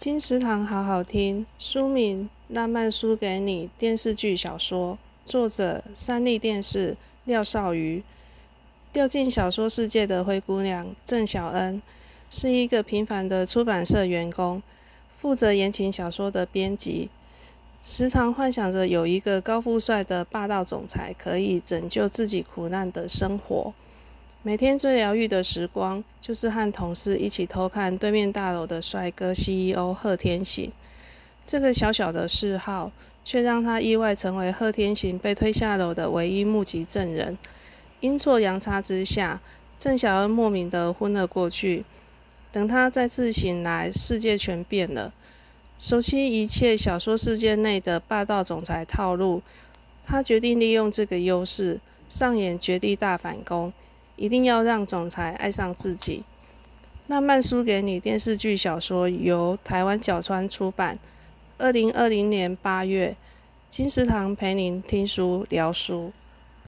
[0.00, 4.96] 金石堂好好听，书名《浪漫输给你》电视剧小说，
[5.26, 6.96] 作者三立电视
[7.26, 8.02] 廖少瑜。
[8.94, 11.82] 掉进小说世界的灰姑娘郑晓恩，
[12.30, 14.62] 是一个平凡的出版社员工，
[15.18, 17.10] 负责言情小说的编辑，
[17.82, 23.74] 时常幻想着有一个高富帅的霸道总裁可以拯救自己苦难的生活。
[24.42, 30.72] 每天最疗愈的时光，就是和同事一起偷看对面大楼的帅哥 CEO 贺天行。
[31.44, 32.90] 这个小小的嗜好，
[33.22, 37.36] 却让他意外成为贺天行被推下楼的唯一目击证人。
[38.00, 39.42] 阴错阳差之下，
[39.78, 41.84] 郑晓恩莫名的昏了过去。
[42.50, 45.12] 等他再次醒来，世界全变了。
[45.78, 49.42] 熟悉一切小说世界内的霸道总裁套路，
[50.06, 53.70] 他决定利用这个优势，上演绝地大反攻。
[54.20, 56.22] 一定要让总裁爱上自己。
[57.06, 60.98] 那漫书给你电视剧小说由台湾角川出版，
[61.56, 63.16] 二零二零年八月，
[63.70, 66.12] 金石堂陪您听书聊书。